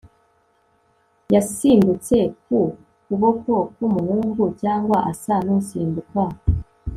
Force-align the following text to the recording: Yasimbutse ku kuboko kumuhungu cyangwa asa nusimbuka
Yasimbutse 1.33 2.17
ku 2.45 2.59
kuboko 3.05 3.53
kumuhungu 3.75 4.43
cyangwa 4.61 4.97
asa 5.11 5.35
nusimbuka 5.45 6.23